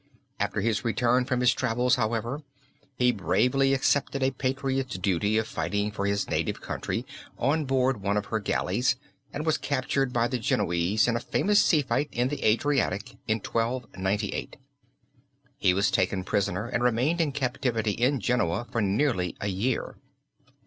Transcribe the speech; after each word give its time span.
After 0.39 0.61
his 0.61 0.83
return 0.83 1.25
from 1.25 1.41
his 1.41 1.53
travels, 1.53 1.93
however, 1.93 2.41
he 2.95 3.11
bravely 3.11 3.71
accepted 3.75 4.23
a 4.23 4.31
patriot's 4.31 4.97
duty 4.97 5.37
of 5.37 5.47
fighting 5.47 5.91
for 5.91 6.07
his 6.07 6.27
native 6.27 6.59
country 6.59 7.05
on 7.37 7.65
board 7.65 8.01
one 8.01 8.17
of 8.17 8.25
her 8.25 8.39
galleys 8.39 8.95
and 9.31 9.45
was 9.45 9.59
captured 9.59 10.11
by 10.11 10.27
the 10.27 10.39
Genoese 10.39 11.07
in 11.07 11.15
a 11.15 11.19
famous 11.19 11.61
sea 11.63 11.83
fight 11.83 12.09
in 12.11 12.29
the 12.29 12.43
Adriatic 12.43 13.11
in 13.27 13.37
1298. 13.41 14.57
He 15.57 15.71
was 15.71 15.91
taken 15.91 16.23
prisoner 16.23 16.65
and 16.65 16.81
remained 16.83 17.21
in 17.21 17.31
captivity 17.31 17.91
in 17.91 18.19
Genoa 18.19 18.65
for 18.71 18.81
nearly 18.81 19.35
a 19.39 19.49
year. 19.49 19.97